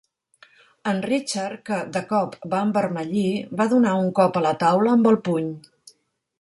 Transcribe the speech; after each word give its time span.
En 0.91 1.01
Richard 1.05 1.59
que, 1.71 1.77
de 1.97 2.03
cop, 2.13 2.39
va 2.55 2.63
envermellir, 2.69 3.29
va 3.61 3.69
donar 3.77 3.95
un 4.07 4.11
cop 4.21 4.41
a 4.43 4.47
la 4.49 4.57
taula 4.67 4.99
amb 4.99 5.15
el 5.15 5.23
puny. 5.29 5.57